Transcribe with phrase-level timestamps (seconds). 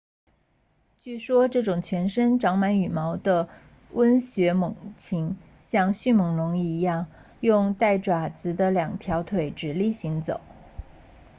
[0.99, 3.47] 据说这种全身长满羽毛的
[3.91, 7.05] 温血猛禽像迅猛龙一样
[7.39, 10.41] 用带爪子的两条腿直立行走